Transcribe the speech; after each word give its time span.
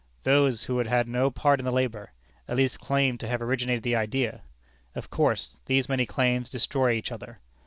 Those 0.23 0.63
who 0.63 0.79
had 0.79 0.87
had 0.87 1.07
no 1.07 1.29
part 1.29 1.59
in 1.59 1.63
the 1.65 1.71
labor, 1.71 2.11
at 2.47 2.57
least 2.57 2.79
claimed 2.79 3.19
to 3.19 3.27
have 3.27 3.39
originated 3.39 3.83
the 3.83 3.95
idea! 3.95 4.41
Of 4.95 5.11
course, 5.11 5.57
these 5.67 5.87
many 5.87 6.07
claims 6.07 6.49
destroy 6.49 6.93
each 6.93 7.11
other. 7.11 7.37